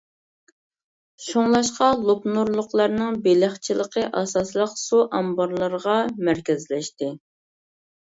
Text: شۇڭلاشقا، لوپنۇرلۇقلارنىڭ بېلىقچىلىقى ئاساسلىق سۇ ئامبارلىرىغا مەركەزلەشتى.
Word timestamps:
شۇڭلاشقا، 1.25 1.89
لوپنۇرلۇقلارنىڭ 2.07 3.21
بېلىقچىلىقى 3.29 4.09
ئاساسلىق 4.23 4.77
سۇ 4.87 5.05
ئامبارلىرىغا 5.21 6.03
مەركەزلەشتى. 6.27 7.17